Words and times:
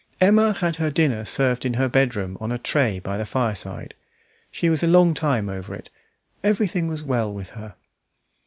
Emma 0.19 0.53
had 0.53 0.77
her 0.77 0.89
dinner 0.89 1.23
served 1.23 1.63
in 1.63 1.75
her 1.75 1.87
bedroom 1.87 2.35
on 2.41 2.51
a 2.51 2.57
tray 2.57 2.97
by 2.97 3.19
the 3.19 3.23
fireside; 3.27 3.93
she 4.49 4.67
was 4.67 4.81
a 4.81 4.87
long 4.87 5.13
time 5.13 5.47
over 5.47 5.75
it; 5.75 5.91
everything 6.43 6.87
was 6.87 7.03
well 7.03 7.31
with 7.31 7.51
her. 7.51 7.75